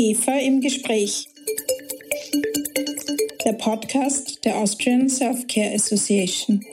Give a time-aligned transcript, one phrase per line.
[0.00, 1.28] IGEFA im Gespräch.
[3.44, 6.64] Der Podcast der Austrian Self-Care Association.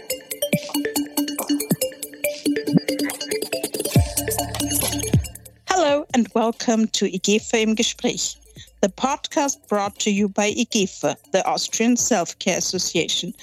[5.70, 8.38] Hello and welcome to IGEFA im Gespräch,
[8.82, 13.34] the podcast brought to you by IGEFA, the Austrian Self-Care Association.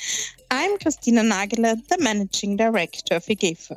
[0.51, 3.77] I'm Christina Nageler, the Managing Director of IGEFA.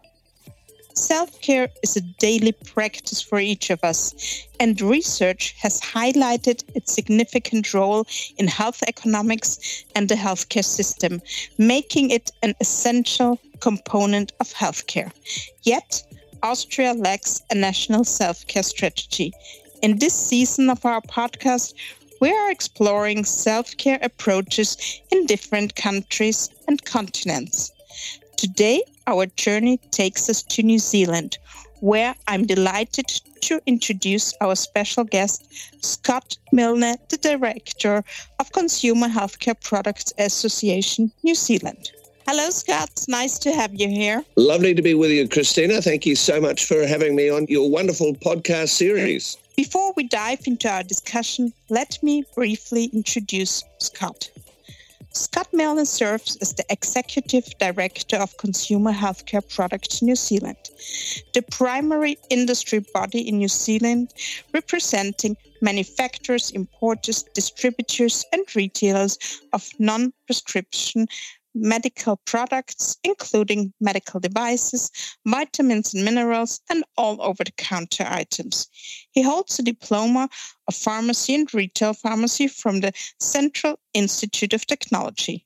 [0.98, 4.16] Self care is a daily practice for each of us,
[4.60, 11.22] and research has highlighted its significant role in health economics and the healthcare system,
[11.60, 15.12] making it an essential component of healthcare.
[15.62, 16.04] Yet,
[16.42, 19.34] Austria lacks a national self care strategy.
[19.84, 21.76] In this season of our podcast,
[22.20, 27.72] we are exploring self care approaches in different countries and continents.
[28.36, 31.38] Today, our journey takes us to New Zealand,
[31.80, 33.08] where I'm delighted
[33.42, 38.04] to introduce our special guest, Scott Milne, the Director
[38.40, 41.92] of Consumer Healthcare Products Association, New Zealand.
[42.28, 42.90] Hello, Scott.
[42.92, 44.22] It's nice to have you here.
[44.36, 45.82] Lovely to be with you, Christina.
[45.82, 49.38] Thank you so much for having me on your wonderful podcast series.
[49.56, 54.30] Before we dive into our discussion, let me briefly introduce Scott.
[55.14, 60.58] Scott Milne serves as the Executive Director of Consumer Healthcare Products New Zealand,
[61.34, 64.14] the primary industry body in New Zealand
[64.54, 69.18] representing manufacturers, importers, distributors, and retailers
[69.54, 71.08] of non prescription
[71.62, 74.92] medical products, including medical devices,
[75.26, 78.68] vitamins and minerals, and all over the counter items.
[79.12, 80.30] He holds a diploma
[80.68, 85.46] of pharmacy and retail pharmacy from the Central Institute of Technology.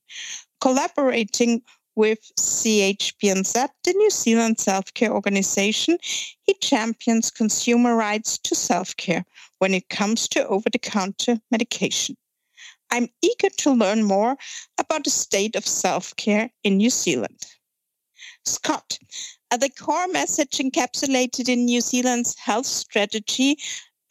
[0.60, 1.62] Collaborating
[1.96, 5.98] with CHPNZ, the New Zealand Self Care Organization,
[6.44, 9.26] he champions consumer rights to self care
[9.60, 12.16] when it comes to over the counter medication.
[12.92, 14.36] I'm eager to learn more
[14.78, 17.40] about the state of self care in New Zealand.
[18.44, 19.00] Scott,
[19.50, 23.58] the core message encapsulated in New Zealand's health strategy,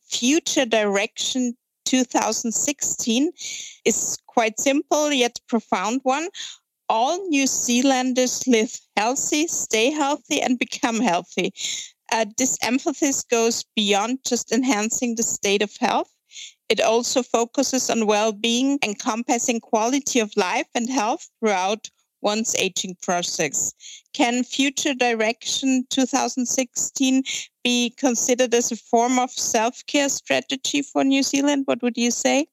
[0.09, 3.31] Future Direction 2016,
[3.85, 6.29] is quite simple yet profound one.
[6.89, 11.53] All New Zealanders live healthy, stay healthy, and become healthy.
[12.13, 16.11] Uh, this emphasis goes beyond just enhancing the state of health
[16.71, 21.91] it also focuses on well being, encompassing quality of life and health throughout
[22.23, 23.75] one's aging process.
[24.13, 27.25] Can Future Direction 2016
[27.65, 31.65] be considered as a form of self care strategy for New Zealand?
[31.67, 32.47] What would you say?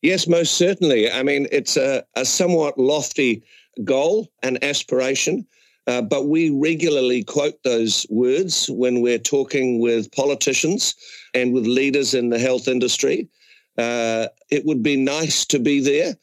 [0.00, 1.10] Yes, most certainly.
[1.10, 3.42] I mean, it's a, a somewhat lofty
[3.82, 5.46] goal and aspiration.
[5.88, 10.94] Uh, but we regularly quote those words when we're talking with politicians
[11.32, 13.28] and with leaders in the health industry.
[13.78, 16.16] Uh, it would be nice to be there,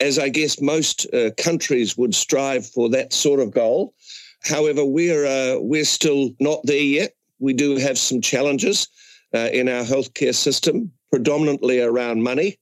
[0.00, 3.94] as I guess most uh, countries would strive for that sort of goal.
[4.42, 7.14] However, we're uh, we're still not there yet.
[7.38, 8.88] We do have some challenges
[9.34, 12.58] uh, in our healthcare system, predominantly around money,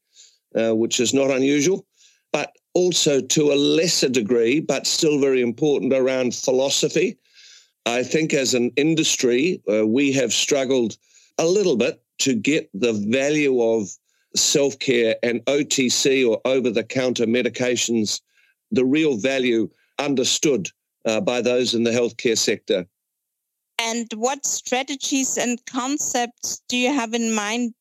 [0.54, 1.86] uh, which is not unusual,
[2.32, 7.18] but also to a lesser degree, but still very important, around philosophy.
[7.86, 10.96] I think as an industry, uh, we have struggled
[11.38, 13.88] a little bit to get the value of
[14.34, 18.20] self care and OTC or over the counter medications,
[18.70, 19.68] the real value
[19.98, 20.68] understood
[21.04, 22.86] uh, by those in the healthcare sector.
[23.80, 27.74] And what strategies and concepts do you have in mind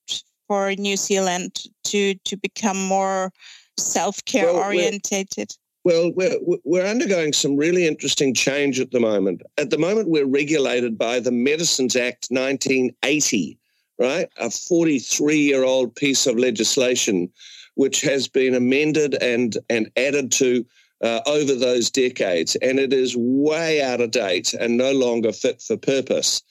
[0.48, 3.32] for New Zealand to, to become more
[3.78, 5.52] self care well, orientated?
[5.84, 9.42] Well, we're, we're undergoing some really interesting change at the moment.
[9.58, 13.57] At the moment, we're regulated by the Medicines Act 1980,
[14.00, 14.30] right?
[14.38, 17.30] A 43 year old piece of legislation
[17.78, 20.66] which has been amended and, and added to
[21.04, 22.56] uh, over those decades.
[22.56, 26.42] And it is way out of date and no longer fit for purpose.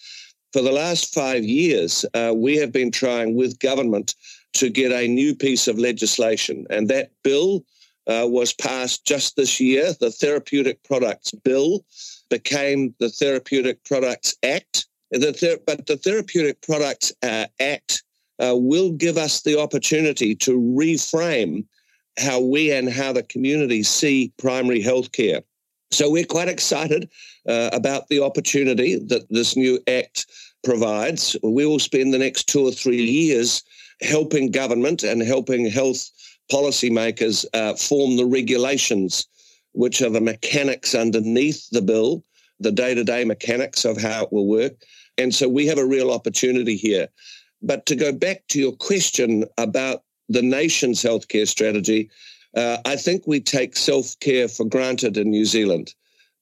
[0.52, 4.14] For the last five years, uh, we have been trying with government
[4.54, 6.64] to get a new piece of legislation.
[6.70, 7.64] And that bill
[8.06, 9.92] uh, was passed just this year.
[9.98, 11.84] The Therapeutic Products Bill
[12.30, 14.86] became the Therapeutic Products Act.
[15.10, 18.02] The ther- but the Therapeutic Products uh, Act
[18.38, 21.64] uh, will give us the opportunity to reframe
[22.18, 25.42] how we and how the community see primary health care.
[25.92, 27.08] So we're quite excited
[27.48, 30.26] uh, about the opportunity that this new act
[30.64, 31.36] provides.
[31.42, 33.62] We will spend the next two or three years
[34.02, 36.10] helping government and helping health
[36.50, 39.26] policymakers uh, form the regulations,
[39.72, 42.24] which are the mechanics underneath the bill,
[42.60, 44.72] the day to day mechanics of how it will work.
[45.18, 47.08] And so we have a real opportunity here.
[47.62, 52.10] But to go back to your question about the nation's healthcare strategy,
[52.54, 55.94] uh, I think we take self care for granted in New Zealand.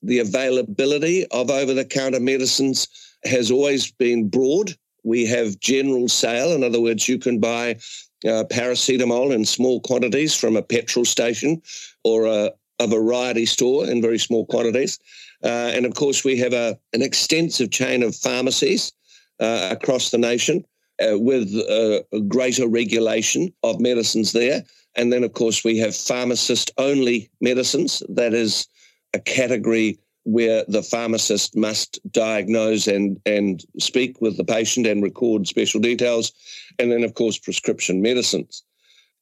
[0.02, 2.88] The availability of over the counter medicines
[3.24, 4.74] has always been broad.
[5.02, 6.52] We have general sale.
[6.52, 7.76] In other words, you can buy
[8.24, 11.62] uh, paracetamol in small quantities from a petrol station
[12.04, 12.50] or a,
[12.80, 14.98] a variety store in very small quantities.
[15.42, 18.92] Uh, and of course, we have a, an extensive chain of pharmacies
[19.40, 20.64] uh, across the nation
[21.02, 24.62] uh, with uh, greater regulation of medicines there.
[24.96, 28.02] And then, of course, we have pharmacist only medicines.
[28.08, 28.66] That is
[29.12, 35.46] a category where the pharmacist must diagnose and, and speak with the patient and record
[35.46, 36.32] special details.
[36.78, 38.62] And then, of course, prescription medicines.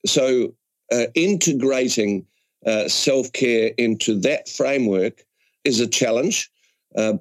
[0.07, 0.55] So,
[0.93, 2.27] uh, integrating
[2.67, 5.25] uh, self care into that framework
[5.65, 6.51] is a challenge.
[6.97, 7.15] Uh,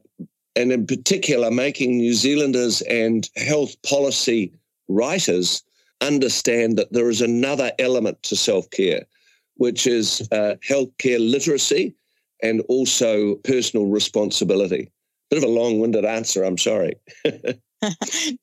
[0.55, 4.53] and in particular, making New Zealanders and health policy
[4.89, 5.63] writers
[6.01, 9.05] understand that there is another element to self care,
[9.55, 11.95] which is uh, healthcare literacy
[12.43, 14.91] and also personal responsibility.
[15.29, 16.95] Bit of a long winded answer, I'm sorry.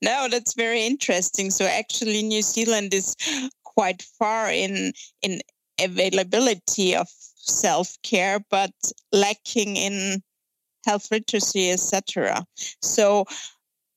[0.01, 1.51] no, that's very interesting.
[1.51, 3.15] So actually, New Zealand is
[3.63, 5.41] quite far in in
[5.81, 8.71] availability of self care, but
[9.11, 10.21] lacking in
[10.85, 12.45] health literacy, etc.
[12.81, 13.25] So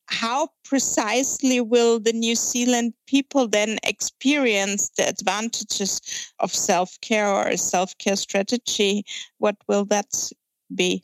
[0.07, 6.01] how precisely will the New Zealand people then experience the advantages
[6.39, 9.05] of self care or a self care strategy?
[9.39, 10.31] What will that
[10.73, 11.03] be?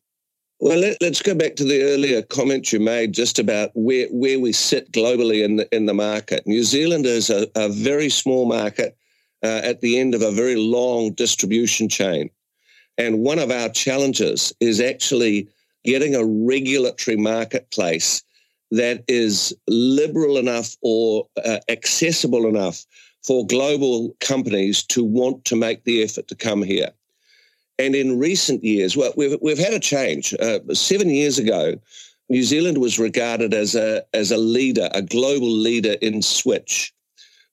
[0.62, 4.40] Well, let, us go back to the earlier comment you made just about where, where
[4.40, 6.46] we sit globally in the, in the market.
[6.46, 8.98] New Zealand is a, a very small market
[9.44, 12.30] uh, at the end of a very long distribution chain.
[12.98, 15.48] And one of our challenges is actually
[15.86, 18.22] getting a regulatory marketplace
[18.72, 22.86] that is liberal enough or uh, accessible enough
[23.24, 26.92] for global companies to want to make the effort to come here.
[27.78, 30.34] And in recent years, well, we've, we've had a change.
[30.40, 31.76] Uh, seven years ago,
[32.28, 36.94] New Zealand was regarded as a, as a leader, a global leader in switch.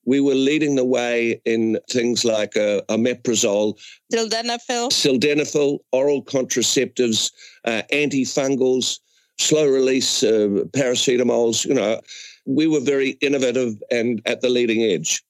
[0.07, 3.77] We were leading the way in things like uh, omeprazole,
[4.11, 7.33] sildenafil, sildenafil, oral contraceptives,
[7.65, 8.99] uh, antifungals,
[9.37, 11.65] slow release uh, paracetamols.
[11.65, 11.99] You know,
[12.45, 15.21] we were very innovative and at the leading edge.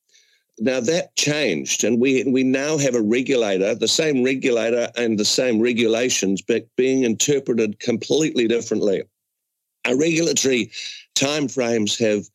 [0.60, 5.26] Now that changed, and we we now have a regulator, the same regulator and the
[5.26, 9.02] same regulations, but being interpreted completely differently.
[9.86, 10.70] Our regulatory
[11.16, 12.30] timeframes have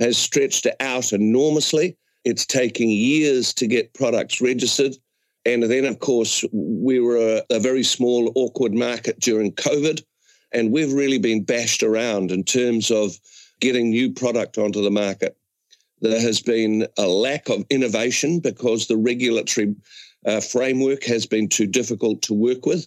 [0.00, 1.96] has stretched out enormously.
[2.24, 4.96] It's taking years to get products registered.
[5.44, 10.02] And then, of course, we were a, a very small, awkward market during COVID.
[10.52, 13.18] And we've really been bashed around in terms of
[13.60, 15.36] getting new product onto the market.
[16.00, 19.74] There has been a lack of innovation because the regulatory
[20.26, 22.86] uh, framework has been too difficult to work with.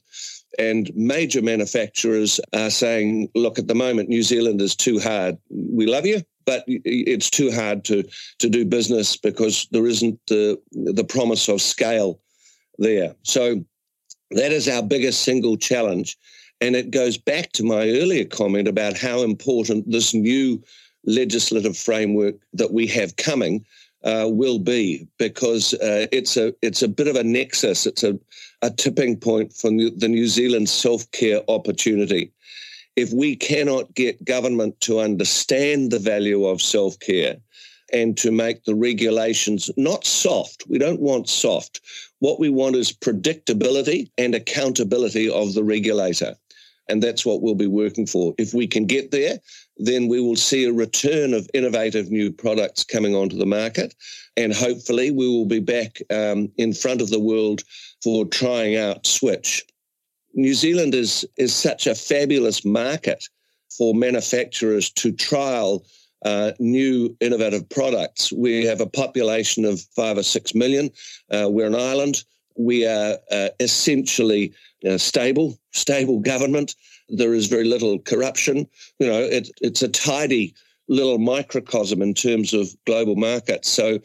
[0.59, 5.37] And major manufacturers are saying, look, at the moment, New Zealand is too hard.
[5.49, 8.03] We love you, but it's too hard to,
[8.39, 12.19] to do business because there isn't the, the promise of scale
[12.77, 13.15] there.
[13.23, 13.63] So
[14.31, 16.17] that is our biggest single challenge.
[16.61, 20.61] And it goes back to my earlier comment about how important this new
[21.05, 23.65] legislative framework that we have coming
[24.03, 27.85] uh, will be, because uh, it's a it's a bit of a nexus.
[27.85, 28.17] It's a,
[28.61, 32.31] a tipping point for the New Zealand self care opportunity.
[32.95, 37.37] If we cannot get government to understand the value of self care
[37.93, 41.81] and to make the regulations not soft, we don't want soft.
[42.19, 46.35] What we want is predictability and accountability of the regulator.
[46.87, 48.33] And that's what we'll be working for.
[48.37, 49.39] If we can get there,
[49.77, 53.95] then we will see a return of innovative new products coming onto the market.
[54.35, 57.63] And hopefully, we will be back um, in front of the world
[58.03, 59.63] for trying out Switch.
[60.33, 63.27] New Zealand is, is such a fabulous market
[63.69, 65.85] for manufacturers to trial
[66.23, 68.31] uh, new innovative products.
[68.31, 70.91] We have a population of five or six million.
[71.31, 72.23] Uh, we're an island.
[72.55, 74.53] We are uh, essentially
[74.87, 76.75] uh, stable, stable government.
[77.09, 78.67] There is very little corruption.
[78.99, 80.53] You know, it, it's a tidy
[80.87, 83.69] little microcosm in terms of global markets.
[83.69, 83.99] So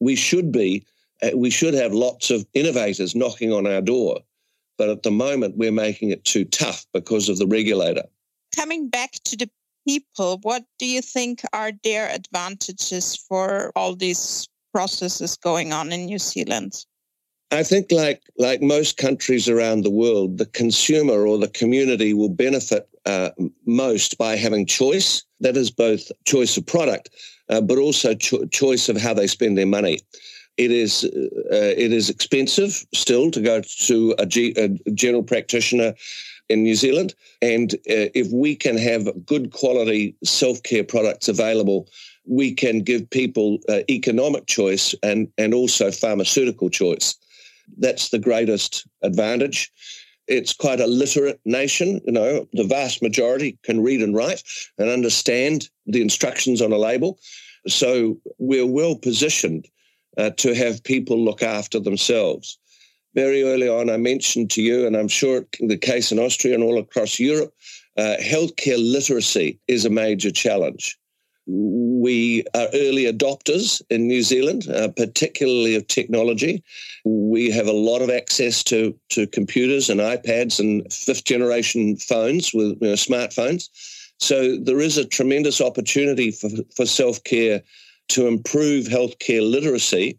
[0.00, 0.86] we should be,
[1.22, 4.20] uh, we should have lots of innovators knocking on our door.
[4.78, 8.04] But at the moment, we're making it too tough because of the regulator.
[8.54, 9.50] Coming back to the
[9.86, 16.06] people, what do you think are their advantages for all these processes going on in
[16.06, 16.84] New Zealand?
[17.50, 22.28] I think, like like most countries around the world, the consumer or the community will
[22.28, 23.30] benefit uh,
[23.64, 25.24] most by having choice.
[25.40, 27.10] That is both choice of product,
[27.48, 30.00] uh, but also cho- choice of how they spend their money.
[30.58, 35.94] It is uh, it is expensive still to go to a, G, a general practitioner
[36.48, 41.88] in New Zealand, and uh, if we can have good quality self care products available,
[42.26, 47.14] we can give people uh, economic choice and and also pharmaceutical choice.
[47.78, 49.70] That's the greatest advantage.
[50.26, 52.00] It's quite a literate nation.
[52.04, 54.42] You know, the vast majority can read and write
[54.76, 57.18] and understand the instructions on a label.
[57.68, 59.68] So we're well positioned
[60.18, 62.58] uh, to have people look after themselves.
[63.14, 66.62] Very early on, I mentioned to you, and I'm sure the case in Austria and
[66.62, 67.54] all across Europe,
[67.96, 70.98] uh, healthcare literacy is a major challenge.
[71.46, 76.62] We are early adopters in New Zealand, uh, particularly of technology.
[77.06, 82.52] We have a lot of access to, to computers and iPads and fifth generation phones
[82.52, 83.70] with you know, smartphones.
[84.18, 87.62] So there is a tremendous opportunity for, for self care
[88.08, 90.18] to improve healthcare literacy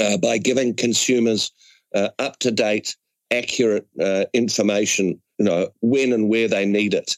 [0.00, 1.50] uh, by giving consumers
[1.94, 2.96] uh, up to date,
[3.30, 7.16] accurate uh, information, you know, when and where they need it.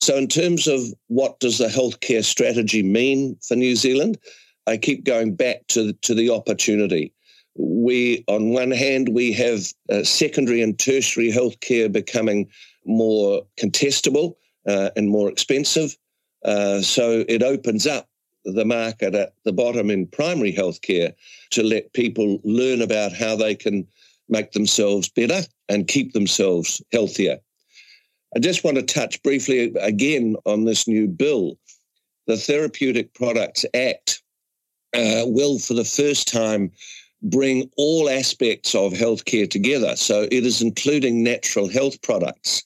[0.00, 4.18] So, in terms of what does the healthcare strategy mean for New Zealand,
[4.66, 7.12] I keep going back to to the opportunity.
[7.58, 12.48] We, on one hand, we have uh, secondary and tertiary healthcare becoming
[12.84, 14.34] more contestable
[14.68, 15.96] uh, and more expensive.
[16.44, 18.08] Uh, so it opens up
[18.54, 21.12] the market at the bottom in primary healthcare
[21.50, 23.86] to let people learn about how they can
[24.28, 27.38] make themselves better and keep themselves healthier.
[28.34, 31.58] I just want to touch briefly again on this new bill.
[32.26, 34.22] The Therapeutic Products Act
[34.94, 36.72] uh, will, for the first time,
[37.22, 39.96] bring all aspects of healthcare together.
[39.96, 42.62] So it is including natural health products.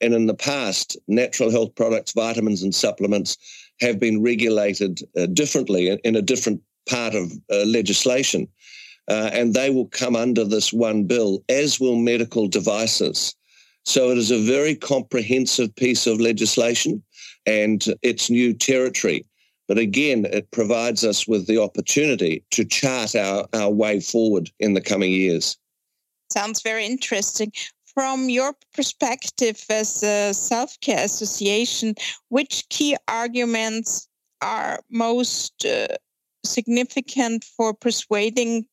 [0.00, 3.38] And in the past, natural health products, vitamins, and supplements
[3.80, 8.48] have been regulated uh, differently in, a different part of uh, legislation.
[9.08, 13.34] Uh, and they will come under this one bill, as will medical devices.
[13.84, 17.02] So it is a very comprehensive piece of legislation
[17.46, 19.24] and it's new territory.
[19.68, 24.74] But again, it provides us with the opportunity to chart our, our way forward in
[24.74, 25.56] the coming years.
[26.32, 27.52] Sounds very interesting.
[27.96, 31.94] From your perspective as a self care association,
[32.28, 34.06] which key arguments
[34.42, 35.96] are most uh,
[36.44, 38.66] significant for persuading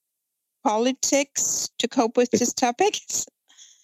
[0.64, 2.98] politics to cope with this topic?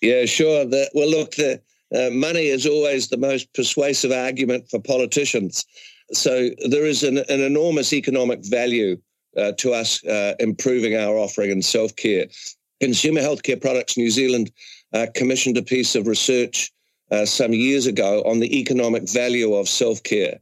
[0.02, 0.66] Yeah, sure.
[0.66, 1.62] The, well, look, the,
[1.96, 5.66] uh, money is always the most persuasive argument for politicians.
[6.12, 8.98] So there is an, an enormous economic value
[9.38, 12.26] uh, to us uh, improving our offering in self care.
[12.80, 14.52] Consumer Healthcare Products New Zealand
[14.94, 16.72] uh, commissioned a piece of research
[17.12, 20.40] uh, some years ago on the economic value of self care.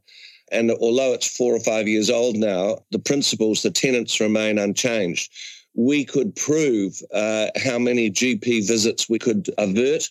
[0.51, 5.29] And although it's four or five years old now, the principles, the tenets remain unchanged
[5.77, 10.09] we could prove uh, how many GP visits we could avert.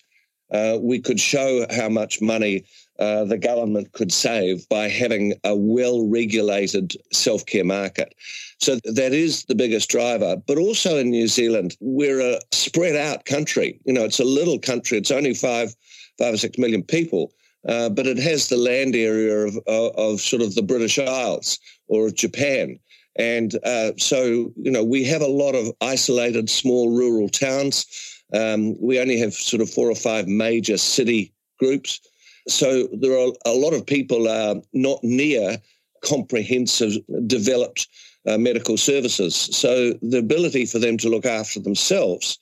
[0.53, 2.65] Uh, we could show how much money
[2.99, 8.15] uh, the government could save by having a well regulated self care market.
[8.59, 10.37] So that is the biggest driver.
[10.47, 13.79] But also in New Zealand, we're a spread out country.
[13.85, 15.75] You know, it's a little country, it's only five,
[16.19, 17.33] five or six million people.
[17.69, 21.59] Uh, but it has the land area of, of, of sort of the British Isles
[21.89, 22.79] or Japan.
[23.19, 27.87] And uh, so, you know, we have a lot of isolated small rural towns.
[28.33, 32.01] Um, we only have sort of four or five major city groups.
[32.49, 35.59] So there are a lot of people are not near
[36.05, 36.93] comprehensive,
[37.27, 37.89] developed
[38.27, 39.35] uh, medical services.
[39.35, 42.39] So the ability for them to look after themselves,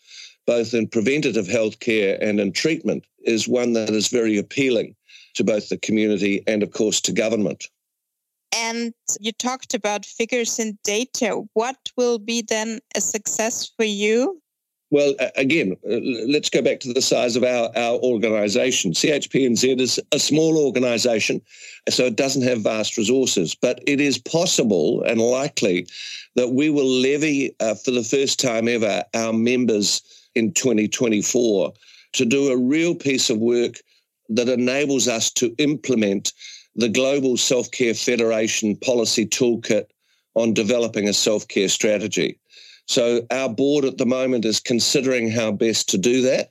[0.47, 4.95] both in preventative health care and in treatment, is one that is very appealing
[5.35, 7.65] to both the community and, of course, to government.
[8.55, 11.43] And you talked about figures and data.
[11.55, 14.41] What will be then a success for you?
[14.95, 15.99] Well, again, uh,
[16.29, 18.93] let's go back to the size of our, our organisation.
[18.93, 21.43] CHPNZ is a small organisation,
[21.89, 25.89] so it doesn't have vast resources, but it is possible and likely
[26.37, 30.01] that we will levy uh, for the first time ever our members
[30.37, 31.73] in 2024
[32.13, 33.81] to do a real piece of work
[34.29, 36.33] that enables us to implement
[36.77, 39.87] the Global Self Care Federation policy toolkit
[40.37, 42.39] on developing a self care strategy.
[42.87, 46.51] So, our board at the moment is considering how best to do that.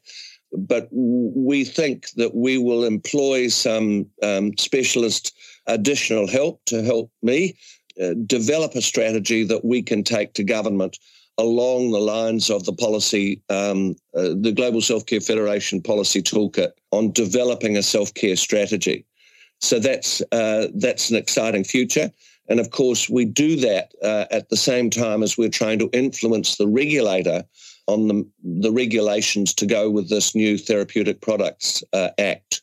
[0.56, 5.36] But we think that we will employ some um, specialist
[5.66, 7.56] additional help to help me
[8.02, 10.98] uh, develop a strategy that we can take to government
[11.38, 16.72] along the lines of the policy, um, uh, the Global Self Care Federation policy toolkit
[16.92, 19.06] on developing a self care strategy.
[19.60, 22.12] So that's uh, that's an exciting future.
[22.48, 25.90] And of course, we do that uh, at the same time as we're trying to
[25.94, 27.44] influence the regulator
[27.88, 32.62] on the, the regulations to go with this new Therapeutic Products uh, Act.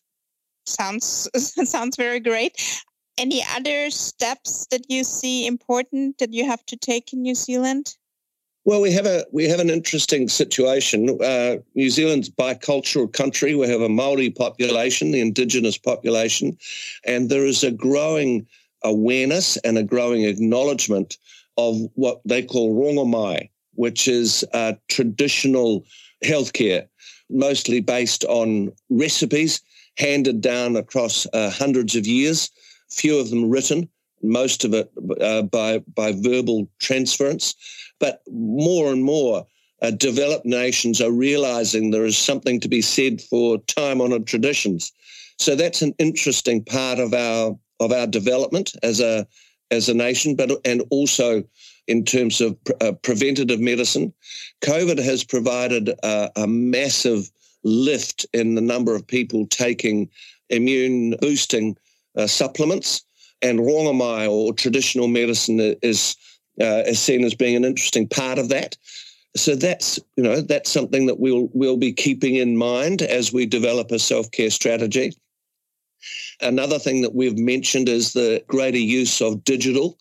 [0.67, 1.29] Sounds
[1.69, 2.83] sounds very great.
[3.19, 7.97] Any other steps that you see important that you have to take in New Zealand?
[8.65, 11.19] Well, we have a we have an interesting situation.
[11.23, 13.55] Uh, New Zealand's bicultural country.
[13.55, 16.59] We have a Maori population, the indigenous population,
[17.05, 18.47] and there is a growing
[18.85, 21.17] awareness and a growing acknowledgement
[21.57, 25.85] of what they call rongoā which is uh, traditional
[26.23, 26.87] healthcare,
[27.31, 29.63] mostly based on recipes
[29.97, 32.51] handed down across uh, hundreds of years,
[32.91, 33.89] few of them written,
[34.23, 34.91] most of it
[35.23, 37.55] uh, by by verbal transference.
[37.99, 39.47] But more and more
[39.83, 44.93] uh, developed nations are realizing there is something to be said for time-honored traditions.
[45.39, 49.27] So that's an interesting part of our of our development as a
[49.73, 51.43] as a nation, but and also
[51.87, 54.13] in terms of uh, preventative medicine.
[54.63, 57.31] COVID has provided a massive
[57.65, 60.09] lift in the number of people taking
[60.49, 61.77] immune boosting
[62.17, 63.05] uh, supplements,
[63.43, 66.17] and rongoā Maori or traditional medicine is
[66.61, 68.77] uh, is seen as being an interesting part of that.
[69.37, 73.47] So that's you know that's something that we'll we'll be keeping in mind as we
[73.47, 75.13] develop a self care strategy.
[76.41, 79.99] Another thing that we've mentioned is the greater use of digital.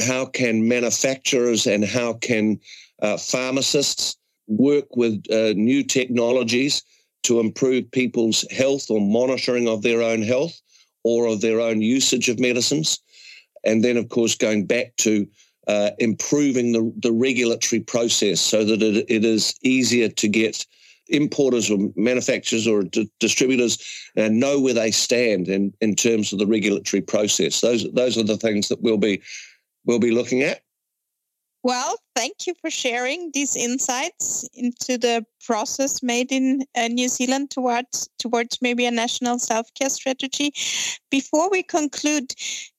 [0.00, 2.60] How can manufacturers and how can
[3.02, 4.16] uh, pharmacists
[4.46, 6.82] work with uh, new technologies
[7.22, 10.60] to improve people's health or monitoring of their own health
[11.04, 13.00] or of their own usage of medicines?
[13.64, 15.26] And then, of course, going back to
[15.66, 20.66] uh, improving the, the regulatory process so that it, it is easier to get
[21.10, 23.78] importers or manufacturers or d- distributors
[24.16, 27.60] uh, know where they stand in, in terms of the regulatory process.
[27.60, 29.22] Those those are the things that we'll be
[29.84, 30.62] we'll be looking at.
[31.62, 37.50] Well, thank you for sharing these insights into the process made in uh, New Zealand
[37.50, 40.52] towards towards maybe a national self-care strategy.
[41.10, 42.32] Before we conclude,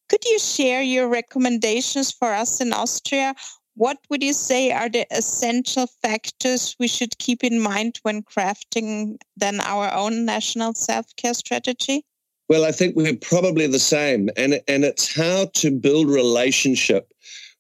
[0.10, 3.36] could you share your recommendations for us in Austria?
[3.82, 9.18] What would you say are the essential factors we should keep in mind when crafting
[9.36, 12.06] then our own national self-care strategy?
[12.48, 17.12] Well, I think we're probably the same, and and it's how to build relationship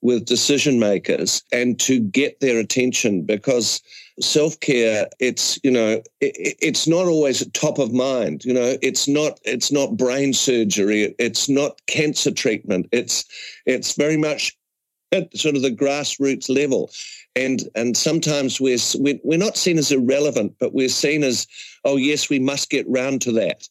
[0.01, 3.81] with decision makers and to get their attention because
[4.19, 9.39] self-care it's you know it, it's not always top of mind you know it's not
[9.43, 13.25] it's not brain surgery it's not cancer treatment it's
[13.65, 14.55] it's very much
[15.12, 16.91] at sort of the grassroots level.
[17.36, 21.47] And and sometimes we're we're not seen as irrelevant but we're seen as
[21.86, 23.67] oh yes we must get round to that.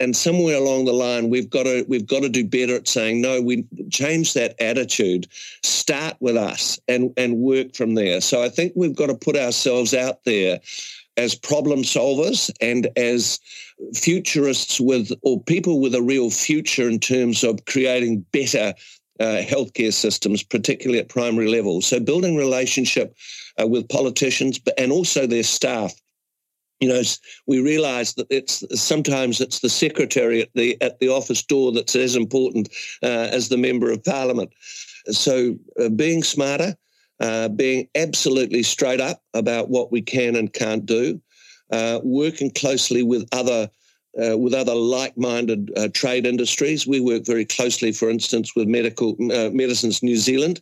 [0.00, 3.20] And somewhere along the line we've got to we've got to do better at saying
[3.20, 5.26] no we change that attitude.
[5.62, 8.20] Start with us and and work from there.
[8.20, 10.60] So i think we've got to put ourselves out there
[11.16, 13.38] as problem solvers and as
[13.94, 18.74] futurists with or people with a real future in terms of creating better
[19.20, 21.80] uh, healthcare systems, particularly at primary level.
[21.80, 23.16] So building relationship
[23.60, 25.94] uh, with politicians, and also their staff
[26.80, 27.02] you know,
[27.46, 31.96] we realise that it's sometimes it's the secretary at the at the office door that's
[31.96, 32.68] as important
[33.02, 34.52] uh, as the member of parliament.
[35.06, 36.76] So, uh, being smarter,
[37.20, 41.20] uh, being absolutely straight up about what we can and can't do,
[41.70, 43.70] uh, working closely with other.
[44.22, 49.16] Uh, with other like-minded uh, trade industries, we work very closely, for instance, with Medical
[49.18, 50.60] Medicines New Zealand,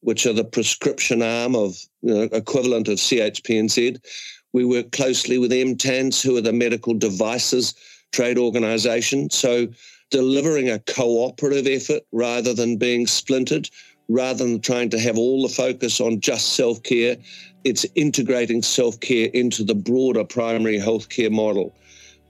[0.00, 4.00] which are the prescription arm of you know, equivalent of CHPNZ.
[4.52, 7.74] We work closely with MTANZ, who are the medical devices
[8.12, 9.30] trade organisation.
[9.30, 9.68] So
[10.10, 13.68] delivering a cooperative effort rather than being splintered,
[14.08, 17.16] rather than trying to have all the focus on just self care,
[17.64, 21.74] it's integrating self care into the broader primary healthcare model.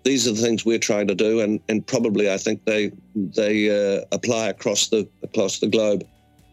[0.05, 3.99] These are the things we're trying to do, and, and probably I think they they
[3.99, 6.05] uh, apply across the across the globe.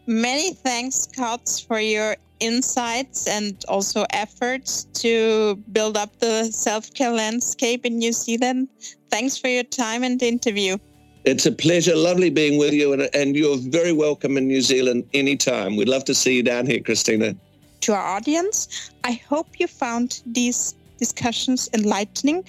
[0.07, 7.11] Many thanks, Scott, for your insights and also efforts to build up the self care
[7.11, 8.67] landscape in New Zealand.
[9.09, 10.77] Thanks for your time and interview.
[11.23, 11.95] It's a pleasure.
[11.95, 15.75] Lovely being with you, and, and you're very welcome in New Zealand anytime.
[15.75, 17.35] We'd love to see you down here, Christina.
[17.81, 22.43] To our audience, I hope you found these discussions enlightening.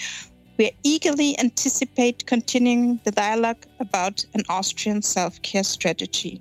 [0.59, 6.41] We eagerly anticipate continuing the dialogue about an Austrian self care strategy.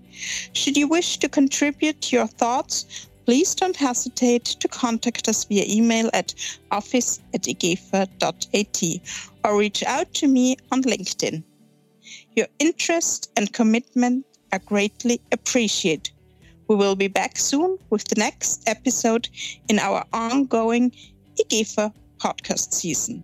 [0.54, 6.10] Should you wish to contribute your thoughts, please don't hesitate to contact us via email
[6.14, 6.34] at
[6.72, 7.48] office at
[9.44, 11.44] or reach out to me on LinkedIn.
[12.36, 16.12] Your interest and commitment are greatly appreciated.
[16.68, 19.28] We will be back soon with the next episode
[19.68, 20.92] in our ongoing
[21.38, 23.24] IGEPHA podcast season.